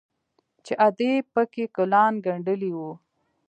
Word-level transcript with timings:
چې 0.65 0.73
ادې 0.87 1.11
پکښې 1.33 1.65
ګلان 1.77 2.13
گنډلي 2.25 2.71
وو. 2.77 2.91